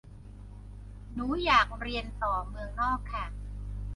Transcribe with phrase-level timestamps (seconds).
[1.13, 3.25] หนูอยากเรียนต่อเมืองนอกค่ะ